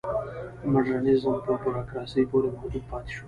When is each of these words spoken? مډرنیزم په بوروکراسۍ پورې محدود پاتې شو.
مډرنیزم 0.71 1.35
په 1.45 1.51
بوروکراسۍ 1.61 2.23
پورې 2.31 2.47
محدود 2.55 2.83
پاتې 2.89 3.09
شو. 3.13 3.19